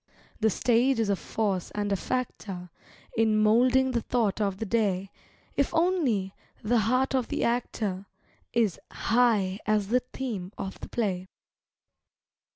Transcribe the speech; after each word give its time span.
The 0.39 0.49
stage 0.49 0.99
is 0.99 1.09
a 1.09 1.15
force 1.15 1.69
and 1.75 1.91
a 1.91 1.95
factor 1.95 2.71
In 3.15 3.37
moulding 3.37 3.91
the 3.91 4.01
thought 4.01 4.41
of 4.41 4.57
the 4.57 4.65
day, 4.65 5.11
If 5.55 5.71
only 5.75 6.33
the 6.63 6.79
heart 6.79 7.13
of 7.13 7.27
the 7.27 7.43
actor 7.43 8.07
Is 8.51 8.79
high 8.89 9.59
as 9.67 9.89
the 9.89 9.99
theme 9.99 10.53
of 10.57 10.79
the 10.79 10.89
play. 10.89 11.27